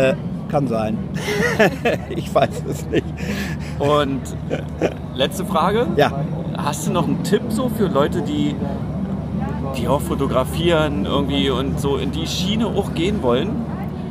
[0.10, 0.16] äh,
[0.50, 0.98] kann sein.
[2.10, 3.06] ich weiß es nicht.
[3.78, 4.22] und
[5.14, 5.86] letzte Frage.
[5.96, 6.12] Ja,
[6.58, 8.54] Hast du noch einen Tipp so für Leute, die,
[9.78, 13.50] die auch fotografieren irgendwie und so in die Schiene auch gehen wollen?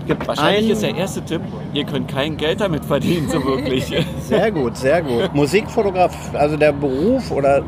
[0.09, 1.40] Gibt Wahrscheinlich ein, ist der erste Tipp,
[1.75, 3.85] ihr könnt kein Geld damit verdienen, so wirklich.
[4.29, 5.33] Sehr gut, sehr gut.
[5.35, 7.62] Musikfotograf, also der Beruf oder äh,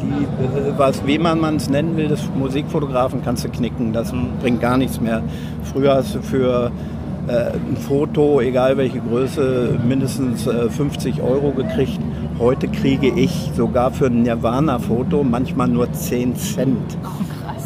[0.00, 3.92] die, äh, was, wie man es nennen will, des Musikfotografen kannst du knicken.
[3.92, 5.22] Das bringt gar nichts mehr.
[5.72, 6.70] Früher hast du für
[7.28, 12.00] äh, ein Foto, egal welche Größe, mindestens äh, 50 Euro gekriegt.
[12.38, 16.98] Heute kriege ich sogar für ein Nirvana-Foto manchmal nur 10 Cent.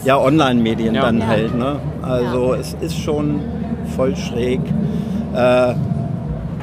[0.05, 1.03] Ja, Online-Medien Ja.
[1.03, 1.27] dann Ja.
[1.27, 1.57] halt.
[1.57, 1.77] Ne?
[2.03, 3.41] Also es ist schon
[3.97, 4.61] voll schräg.
[5.35, 5.75] Äh,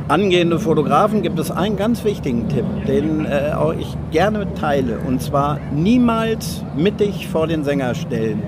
[0.07, 4.99] angehende Fotografen gibt es einen ganz wichtigen Tipp, den äh, auch ich gerne teile.
[4.99, 8.41] Und zwar niemals mittig vor den Sänger stellen.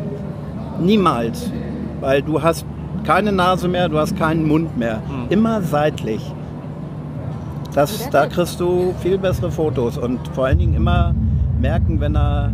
[0.79, 1.51] Niemals.
[2.01, 2.65] Weil du hast
[3.05, 5.01] keine Nase mehr, du hast keinen Mund mehr.
[5.29, 6.21] Immer seitlich.
[7.73, 9.97] Das, da kriegst du viel bessere Fotos.
[9.97, 11.13] Und vor allen Dingen immer
[11.59, 12.51] merken, wenn er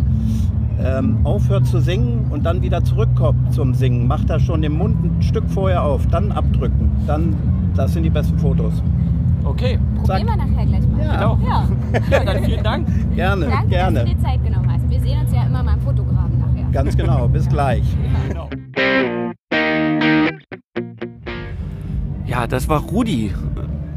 [0.84, 5.04] ähm, aufhört zu singen und dann wieder zurückkommt zum Singen, macht er schon den Mund
[5.04, 6.92] ein Stück vorher auf, dann abdrücken.
[7.08, 7.36] Dann,
[7.76, 8.82] das sind die besten Fotos.
[9.44, 11.04] Okay, Probieren wir nachher gleich mal.
[11.04, 11.16] Ja.
[11.16, 11.40] genau.
[11.46, 11.68] Ja.
[12.10, 12.88] Ja, dann vielen Dank.
[13.16, 14.00] Gerne, Danke, gerne.
[14.00, 14.90] dass du dir Zeit genommen hast.
[14.90, 16.72] Wir sehen uns ja immer mal im Fotografen nachher.
[16.72, 17.28] Ganz genau.
[17.28, 17.84] Bis gleich.
[22.26, 23.34] Ja, das war Rudi.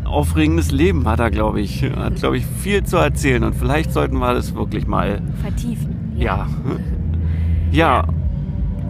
[0.04, 1.82] Aufregendes Leben hat er, glaube ich.
[1.82, 5.93] Hat, glaube ich, viel zu erzählen und vielleicht sollten wir das wirklich mal, Vertiefen.
[6.14, 6.46] Ja.
[7.70, 8.06] Ja,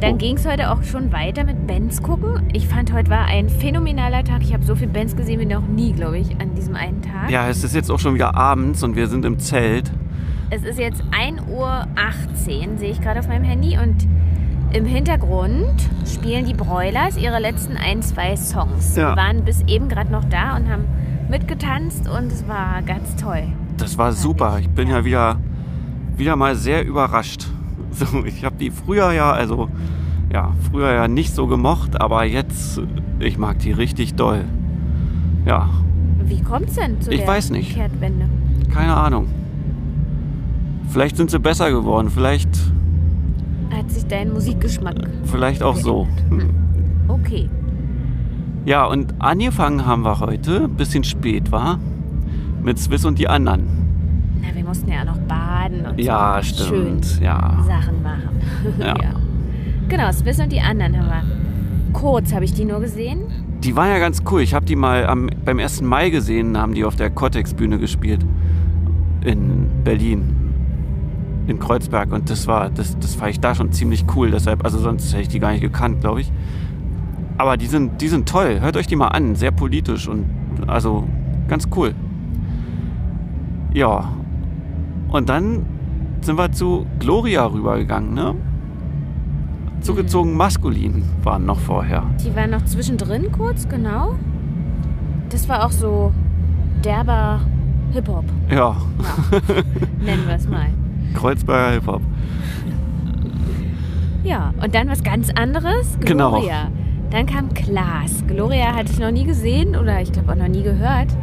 [0.00, 2.48] Dann ging es heute auch schon weiter mit Bands gucken.
[2.52, 4.42] Ich fand, heute war ein phänomenaler Tag.
[4.42, 7.30] Ich habe so viele Bands gesehen wie noch nie, glaube ich, an diesem einen Tag.
[7.30, 9.90] ja, es ist jetzt auch schon wieder abends und wir sind im Zelt.
[10.50, 13.78] Es ist jetzt 1.18 Uhr, sehe ich gerade auf meinem Handy.
[13.78, 14.06] Und
[14.74, 18.96] im Hintergrund spielen die Broilers ihre letzten ein, zwei Songs.
[18.96, 19.12] Ja.
[19.12, 20.84] Wir waren bis eben gerade noch da und haben
[21.30, 23.44] mitgetanzt und es war ganz toll.
[23.78, 24.58] Das war super.
[24.60, 25.38] Ich bin ja wieder,
[26.16, 27.46] wieder mal sehr überrascht.
[27.94, 29.68] So, ich habe die früher ja, also
[30.32, 32.82] ja, früher ja nicht so gemocht, aber jetzt,
[33.20, 34.46] ich mag die richtig doll.
[35.46, 35.70] Ja,
[36.24, 37.72] Wie kommt es denn zu Ich der weiß nicht.
[37.72, 38.26] Kehrtwende?
[38.72, 39.28] keine Ahnung.
[40.88, 42.48] Vielleicht sind sie besser geworden, vielleicht,
[43.70, 44.96] Hat sich dein Musikgeschmack...
[45.24, 46.08] vielleicht auch so.
[47.06, 47.48] Okay.
[48.64, 51.78] Ja, und angefangen haben wir heute, bisschen spät war,
[52.60, 53.68] mit Swiss und die anderen.
[54.40, 57.20] Na, wir mussten ja noch baden und Ja, so schön stimmt.
[57.22, 57.64] Ja.
[57.66, 58.28] Sachen machen.
[58.78, 58.94] Ja.
[59.88, 61.22] Genau, Swiss und die anderen haben wir.
[61.92, 63.20] Kurz habe ich die nur gesehen.
[63.62, 64.40] Die waren ja ganz cool.
[64.40, 65.82] Ich habe die mal am, beim 1.
[65.82, 68.24] Mai gesehen, haben die auf der Cortex-Bühne gespielt.
[69.24, 70.34] In Berlin.
[71.46, 72.12] In Kreuzberg.
[72.12, 74.30] Und das war, das, das fand ich da schon ziemlich cool.
[74.30, 76.32] Deshalb, also sonst hätte ich die gar nicht gekannt, glaube ich.
[77.38, 78.60] Aber die sind, die sind toll.
[78.60, 79.34] Hört euch die mal an.
[79.34, 80.24] Sehr politisch und
[80.66, 81.04] also
[81.48, 81.94] ganz cool.
[83.72, 84.12] Ja.
[85.14, 85.64] Und dann
[86.22, 88.34] sind wir zu Gloria rübergegangen, ne?
[89.80, 92.02] Zugezogen maskulin waren noch vorher.
[92.24, 94.16] Die waren noch zwischendrin kurz, genau.
[95.28, 96.12] Das war auch so
[96.84, 97.42] derber
[97.92, 98.74] Hip-Hop, Ja,
[100.04, 100.66] nennen wir es mal.
[101.14, 102.02] Kreuzberger Hip-Hop.
[104.24, 105.96] Ja, und dann was ganz anderes.
[106.00, 106.30] Genau.
[106.30, 106.72] Gloria.
[107.10, 108.24] Dann kam Klaas.
[108.26, 111.16] Gloria hatte ich noch nie gesehen oder ich glaube auch noch nie gehört.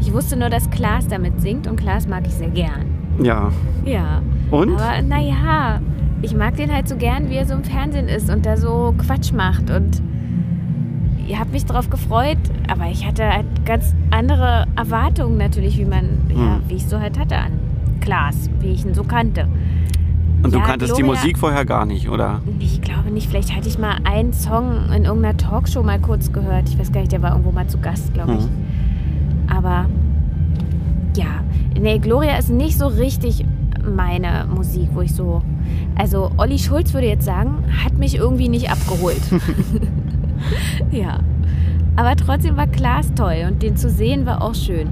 [0.00, 2.95] Ich wusste nur, dass Klaas damit singt und Klaas mag ich sehr gern.
[3.22, 3.50] Ja.
[3.84, 4.20] Ja.
[4.50, 4.74] Und?
[4.74, 5.80] Aber naja,
[6.22, 8.94] ich mag den halt so gern, wie er so im Fernsehen ist und da so
[8.98, 9.70] Quatsch macht.
[9.70, 10.02] Und
[11.26, 16.04] ihr habt mich drauf gefreut, aber ich hatte halt ganz andere Erwartungen natürlich, wie man,
[16.28, 16.60] ja, Hm.
[16.68, 17.52] wie ich so halt hatte an
[18.00, 19.48] Klaas, wie ich ihn so kannte.
[20.42, 22.40] Und du Ja, kanntest die Gloria- Musik vorher gar nicht, oder?
[22.60, 26.68] Ich glaube nicht, vielleicht hatte ich mal einen Song in irgendeiner Talkshow mal kurz gehört.
[26.68, 28.44] Ich weiß gar nicht, der war irgendwo mal zu Gast, glaube ich.
[28.44, 29.50] Mhm.
[29.56, 29.86] Aber
[31.16, 31.26] ja,
[31.80, 33.44] nee, Gloria ist nicht so richtig
[33.82, 35.42] meine Musik, wo ich so.
[35.96, 39.20] Also Olli Schulz würde jetzt sagen, hat mich irgendwie nicht abgeholt.
[40.90, 41.20] ja.
[41.96, 44.88] Aber trotzdem war Klaas toll und den zu sehen war auch schön.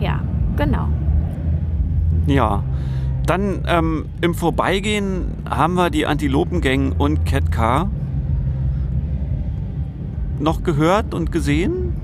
[0.00, 0.20] Ja,
[0.56, 0.88] genau.
[2.26, 2.64] Ja.
[3.26, 7.90] Dann ähm, im Vorbeigehen haben wir die Antilopengang und Cat Car
[10.38, 11.94] noch gehört und gesehen.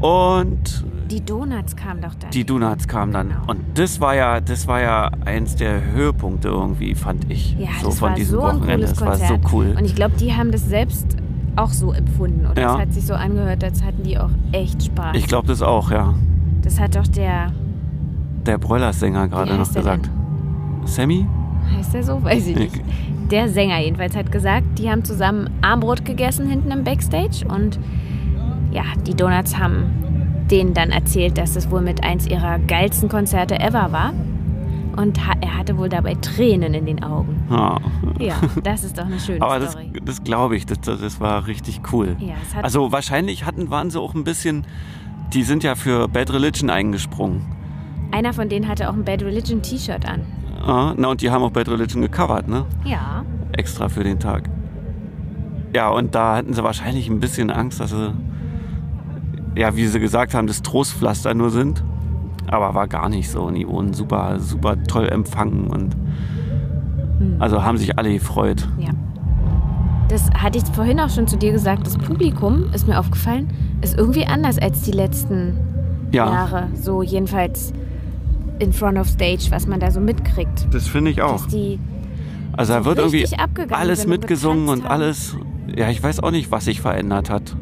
[0.00, 2.30] Und Die Donuts kamen doch dann.
[2.30, 3.28] die Donuts kamen dann.
[3.28, 3.40] Genau.
[3.46, 7.56] Und das war ja, das war ja eins der Höhepunkte irgendwie, fand ich.
[7.58, 8.86] ja, so das von war diesem so ein Wochenende.
[8.86, 9.74] cooles Das war so cool.
[9.78, 11.16] Und ich glaube, die haben das selbst
[11.56, 12.46] auch so empfunden.
[12.46, 12.72] Und Ja.
[12.72, 15.16] das hat sich so angehört, als hatten die auch echt Spaß.
[15.16, 16.14] Ich glaube das auch, ja.
[16.62, 17.52] das hat doch der,
[18.46, 20.08] Der Broilers-Sänger gerade noch gesagt.
[20.84, 21.26] Sammy?
[21.76, 22.22] heißt der so?
[22.22, 22.76] Weiß ich nicht.
[22.76, 27.78] Ich- Der Sänger jedenfalls hat gesagt, die haben zusammen Armbrot gegessen hinten im Backstage und
[28.70, 29.97] ja, die Donuts haben
[30.50, 34.12] denen dann erzählt, dass es wohl mit eins ihrer geilsten Konzerte ever war.
[34.96, 37.40] Und ha er hatte wohl dabei Tränen in den Augen.
[37.50, 37.78] Ja.
[38.18, 38.34] Ja,
[38.64, 39.92] das ist doch eine schöne Aber das, Story.
[40.04, 42.16] das glaube ich, das, das war richtig cool.
[42.18, 44.66] Ja, Also wahrscheinlich hatten, waren sie auch ein bisschen,
[45.32, 47.42] die sind ja für Bad Religion eingesprungen.
[48.10, 50.22] einer von denen hatte auch ein Bad Religion T-Shirt an.
[50.66, 52.64] Ja, na und die haben auch Bad Religion gecovert, ne?
[52.84, 53.24] Ja.
[53.52, 54.50] Extra für den Tag.
[55.74, 58.12] Ja, und da hatten sie wahrscheinlich ein bisschen Angst, dass sie,
[59.58, 61.82] ja, wie sie gesagt haben, das Trostpflaster nur sind.
[62.46, 63.42] Aber war gar nicht so.
[63.42, 65.96] Und die wurden super, super toll empfangen und
[67.40, 68.66] also haben sich alle gefreut.
[68.78, 68.90] Ja.
[70.08, 71.86] Das hatte ich vorhin auch schon zu dir gesagt.
[71.86, 73.48] Das Publikum, ist mir aufgefallen,
[73.82, 75.58] ist irgendwie anders als die letzten
[76.12, 76.68] Ja, Jahre.
[76.74, 77.72] So jedenfalls
[78.60, 80.68] in front of stage, was man da so mitkriegt.
[80.72, 81.46] das finde ich auch.
[82.56, 83.26] Also da so wird irgendwie
[83.70, 84.90] alles mitgesungen und haben.
[84.92, 85.36] alles.
[85.76, 87.56] Ja, ich weiß auch nicht, was sich verändert hat.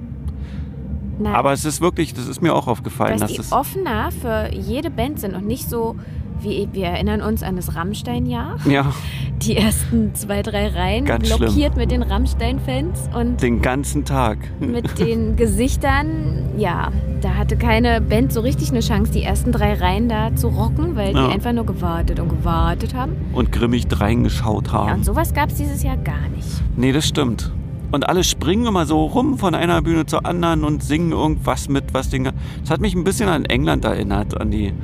[1.18, 3.52] Na, Aber es ist wirklich, das ist mir auch aufgefallen, dass dass die es.
[3.52, 5.96] offener für jede Band sind und nicht so,
[6.40, 8.56] wie wir erinnern uns an das Rammstein-Jahr.
[8.68, 8.92] Ja,
[9.42, 14.38] Die ersten zwei, drei Reihen Ganz blockiert mit den Rammstein-Fans und den ganzen Tag.
[14.60, 19.74] mit den Gesichtern, ja, da hatte keine Band so richtig eine Chance, die ersten drei
[19.74, 21.26] Reihen da zu rocken, weil Ja.
[21.28, 23.12] die einfach nur gewartet und gewartet haben.
[23.32, 24.92] Und grimmig reingeschaut Ja, haben.
[24.98, 26.48] und sowas gab es dieses Jahr gar nicht.
[26.76, 27.52] Nee, das stimmt.
[27.96, 31.94] Und alle springen immer so rum von einer Bühne zur anderen und singen irgendwas mit,
[31.94, 32.24] was den.
[32.24, 34.74] Das hat mich ein bisschen an England erinnert, an die.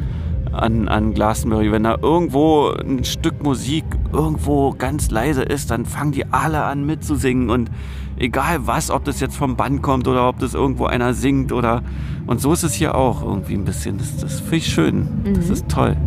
[0.50, 1.70] An, an Glastonbury.
[1.72, 6.86] Wenn da irgendwo ein Stück Musik irgendwo ganz leise ist, dann fangen die alle an
[6.86, 7.50] mitzusingen.
[7.50, 7.70] Und
[8.16, 11.82] egal was, ob das jetzt vom Band kommt oder ob das irgendwo einer singt oder.
[12.26, 13.98] Und so ist es hier auch irgendwie ein bisschen.
[13.98, 15.08] Das, das finde ich schön.
[15.34, 15.98] Das ist toll.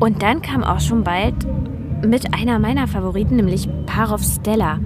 [0.00, 1.34] Und dann kam auch schon bald
[2.04, 4.78] mit einer meiner Favoriten, nämlich Par of Stella.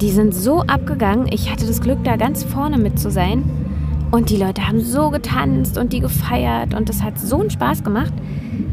[0.00, 1.26] Die sind so abgegangen.
[1.30, 3.44] Ich hatte das Glück, da ganz vorne mit zu sein.
[4.10, 7.82] Und die Leute haben so getanzt und die gefeiert und das hat so einen Spaß
[7.82, 8.12] gemacht.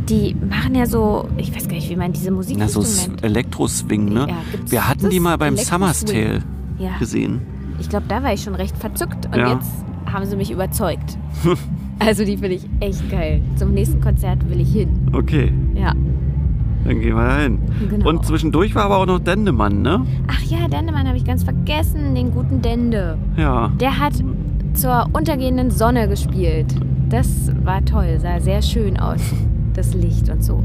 [0.08, 3.24] Die machen ja so, ich weiß gar nicht, wie man diese Musik Na, so nennt.
[3.24, 4.28] Elektroswing, ne?
[4.30, 4.36] Ja,
[4.68, 5.58] Wir hatten die mal beim.
[5.58, 6.44] Summer's Tale
[6.78, 7.42] Ja, gesehen.
[7.80, 9.54] ich glaube, da war ich schon recht verzückt und Ja.
[9.54, 9.72] jetzt
[10.06, 11.18] haben sie mich überzeugt.
[12.00, 13.42] also die finde ich echt geil.
[13.56, 14.90] Zum nächsten Konzert will ich hin.
[15.14, 15.52] Okay.
[15.74, 15.94] Ja.
[16.84, 17.60] Dann gehen wir da hin.
[17.90, 18.10] Genau.
[18.10, 20.06] Und zwischendurch war aber auch noch Dendemann, ne?
[20.28, 23.18] Ach ja, Dendemann habe ich ganz vergessen, den guten Dende.
[23.38, 23.72] Ja.
[23.80, 24.14] Der hat
[24.74, 26.74] zur untergehenden Sonne gespielt.
[27.10, 29.22] Das war toll, sah sehr schön aus,
[29.74, 30.64] das Licht und so.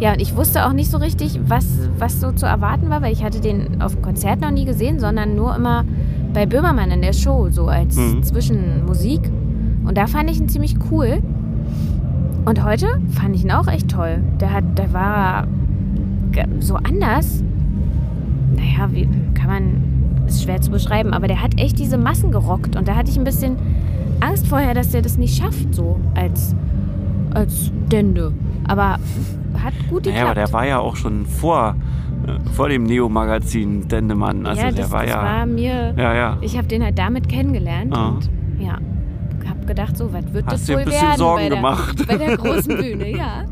[0.00, 3.12] Ja, und ich wusste auch nicht so richtig, was, was so zu erwarten war, weil
[3.12, 5.84] ich hatte den auf dem Konzert noch nie gesehen, sondern nur immer
[6.32, 8.22] bei Böhmermann in der Show, so als Mhm.
[8.22, 9.22] Zwischenmusik.
[9.84, 11.20] Und da fand ich ihn ziemlich cool.
[12.48, 14.22] Und heute fand ich ihn auch echt toll.
[14.40, 15.46] Der, hat, der war
[16.60, 17.44] so anders.
[18.56, 19.82] Naja, wie kann man.
[20.26, 22.74] Ist schwer zu beschreiben, aber der hat echt diese Massen gerockt.
[22.76, 23.56] Und da hatte ich ein bisschen
[24.20, 26.54] Angst vorher, dass der das nicht schafft, so als,
[27.34, 28.32] als Dende.
[28.66, 28.98] Aber
[29.62, 30.06] hat gut geklappt.
[30.06, 31.76] Naja, aber der war ja auch schon vor,
[32.26, 34.46] äh, vor dem Neo-Magazin Dendemann.
[34.46, 35.22] Also ja, der das, war das ja.
[35.22, 35.94] war mir.
[35.96, 36.38] ja, ja.
[36.40, 38.08] Ich habe den halt damit kennengelernt Ah.
[38.08, 38.78] und ja,
[39.48, 41.56] habe gedacht, so, was wird Hast das dir ein wohl bisschen werden Sorgen bei, der,
[41.56, 42.06] gemacht.
[42.06, 43.44] bei der großen Bühne, ja.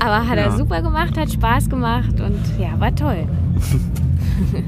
[0.00, 0.44] Aber hat Ja.
[0.44, 3.26] er super gemacht, hat Spaß gemacht und ja, war toll.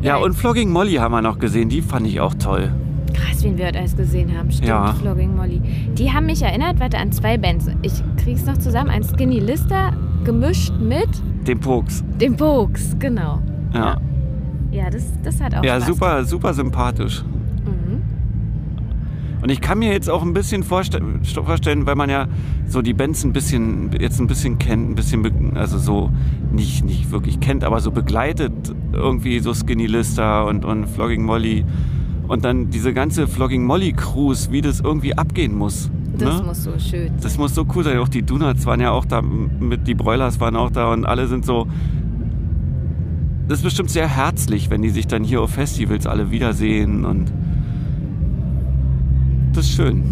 [0.00, 1.68] Ja, und Flogging Molly haben wir noch gesehen.
[1.68, 2.70] Die fand ich auch toll.
[3.14, 4.50] Krass, wen wir heute alles gesehen haben.
[4.50, 4.92] Stimmt, Ja.
[4.94, 5.60] Flogging Molly.
[5.94, 7.66] Die haben mich erinnert, warte, an zwei Bands.
[7.82, 8.90] Ich krieg's noch zusammen.
[8.90, 9.92] Ein Skinny Lister
[10.24, 11.08] gemischt mit
[11.48, 12.04] Den Pokes.
[12.20, 13.40] dem Pokes, genau.
[13.74, 13.96] Ja.
[14.70, 17.24] Ja, das, das hat auch Ja, Spaß super, super sympathisch.
[19.40, 22.26] Und ich kann mir jetzt auch ein bisschen vorste vorstellen, weil man ja
[22.66, 26.10] so die Bands ein bisschen, jetzt ein bisschen kennt, ein bisschen, also so
[26.52, 28.52] nicht, nicht wirklich kennt, aber so begleitet
[28.92, 31.64] irgendwie so Skinny Lister und, und Flogging Molly.
[32.26, 35.90] Und dann diese ganze Flogging Molly Cruise, wie das irgendwie abgehen muss.
[36.18, 36.46] Das ne?
[36.46, 37.18] muss so schön sein.
[37.22, 37.98] Das muss so cool sein.
[37.98, 41.28] Auch die Donuts waren ja auch da, mit die Broilers waren auch da und alle
[41.28, 41.68] sind so.
[43.46, 47.32] Das ist bestimmt sehr herzlich, wenn die sich dann hier auf Festivals alle wiedersehen und
[49.58, 50.04] das ist schön.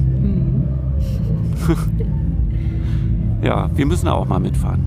[3.42, 4.82] ja, wir müssen auch mal mitfahren.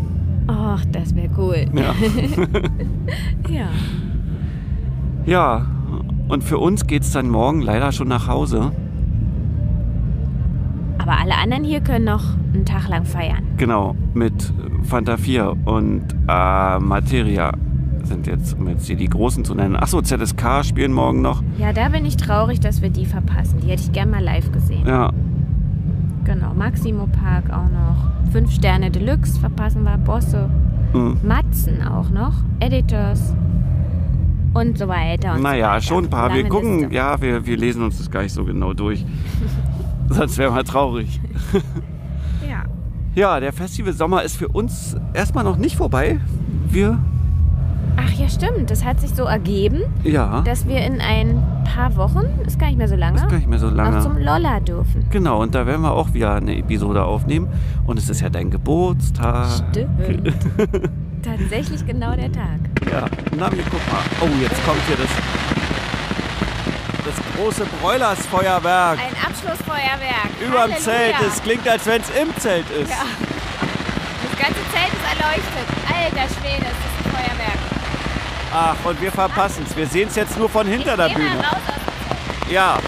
[0.47, 1.65] Ach, das wäre cool.
[1.73, 1.95] Ja.
[3.49, 3.67] Ja.
[5.25, 5.65] ja,
[6.27, 8.71] und für uns geht es dann morgen leider schon nach Hause.
[10.99, 13.43] Aber alle anderen hier können noch einen Tag lang feiern.
[13.57, 17.53] Genau, mit Fanta 4 und äh, Materia
[18.09, 19.75] sind jetzt, um jetzt hier die Großen zu nennen.
[19.77, 21.41] Achso, ZSK spielen morgen noch.
[21.57, 23.59] Ja, da bin ich traurig, dass wir die verpassen.
[23.61, 24.85] Die hätte ich gern mal live gesehen.
[24.85, 25.11] Ja,
[26.25, 28.31] Genau, Maximo Park auch noch.
[28.31, 30.47] Fünf Sterne Deluxe verpassen wir, Bosse.
[30.93, 31.17] mhm.
[31.23, 32.33] Matzen auch noch.
[32.59, 33.33] Editors.
[34.53, 35.33] Und so weiter.
[35.35, 36.29] Und naja, so schon ein paar.
[36.29, 36.93] Wir Lange gucken, Liste.
[36.95, 39.05] ja, wir, wir lesen uns das gar nicht so genau durch.
[40.09, 41.19] Sonst wäre mal traurig.
[42.47, 42.63] Ja.
[43.15, 46.19] Ja, der Festival Sommer ist für uns erstmal noch nicht vorbei.
[46.69, 46.99] Wir,
[48.19, 48.69] ja, stimmt.
[48.69, 52.77] Das hat sich so ergeben, ja, dass wir in ein paar Wochen, ist gar nicht
[52.77, 54.43] mehr so lange, ist gar nicht mehr so noch zum lange.
[54.43, 55.05] Lolla dürfen.
[55.09, 57.47] Genau, und da werden wir auch wieder eine Episode aufnehmen.
[57.85, 59.47] Und es ist ja dein Geburtstag.
[59.71, 60.33] Stimmt.
[61.23, 62.59] Tatsächlich genau der Tag.
[62.91, 63.05] Ja,
[63.37, 64.03] na, wir gucken mal.
[64.21, 65.09] Oh, jetzt kommt hier das,
[67.05, 68.99] das große Broilers-Feuerwerk.
[68.99, 70.29] Ein Abschlussfeuerwerk.
[70.41, 70.79] Überm Halleluja.
[70.79, 71.15] Zelt.
[71.27, 72.89] Es klingt, als wenn es im Zelt ist.
[72.89, 73.03] Ja.
[74.29, 75.67] Das ganze Zelt ist erleuchtet.
[75.87, 77.68] Alter Schwede, ist das ein Feuerwerk.
[78.51, 79.75] Ach, und wir verpassen es.
[79.75, 81.43] Wir sehen es jetzt nur von hinter der Bühne.
[82.49, 82.79] Ja.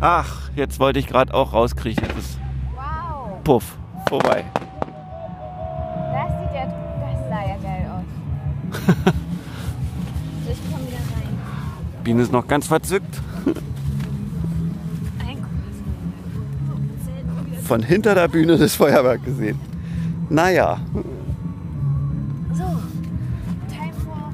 [0.00, 2.06] Ach, jetzt wollte ich gerade auch rauskriechen.
[2.08, 2.38] Das ist
[2.74, 3.76] Wow, puff,
[4.08, 4.44] vorbei.
[4.54, 8.84] das sieht ja, das sah ja geil aus.
[10.44, 11.38] so, ich komm wieder rein.
[12.02, 13.20] Biene ist noch ganz verzückt.
[17.72, 19.58] Von hinter der Bühne das Feuerwerk gesehen.
[20.28, 20.78] Naja,
[22.52, 22.64] So,
[23.66, 24.30] time for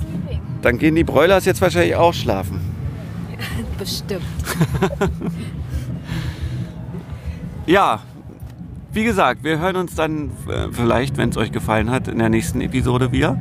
[0.00, 0.40] sleeping.
[0.62, 2.60] dann gehen die Broilers jetzt wahrscheinlich auch schlafen.
[3.78, 4.22] Bestimmt.
[7.66, 8.00] Ja,
[8.92, 12.30] wie gesagt, wir hören uns dann äh, vielleicht, wenn es euch gefallen hat, in der
[12.30, 13.38] nächsten Episode wieder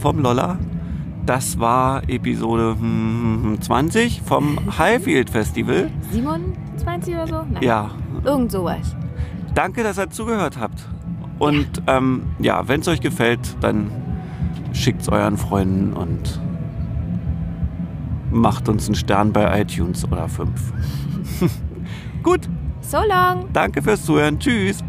[0.00, 0.56] vom Lolla.
[1.26, 5.90] Das war Episode hm, 20 vom Highfield Festival.
[6.12, 7.44] 27 oder so?
[7.50, 7.62] Nein.
[7.62, 7.90] Ja,
[8.24, 8.96] Irgend sowas.
[9.54, 10.86] danke, dass ihr zugehört habt.
[11.38, 13.90] Und ähm, ja, wenn es euch gefällt, dann
[14.72, 16.40] schickt es euren Freunden und
[18.30, 20.72] macht uns einen Stern bei iTunes oder fünf.
[22.22, 22.48] Gut,
[22.80, 23.46] So long.
[23.52, 24.38] danke fürs Zuhören.
[24.38, 24.84] Tschüss.